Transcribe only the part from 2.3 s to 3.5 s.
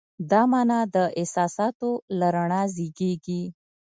رڼا زېږېږي.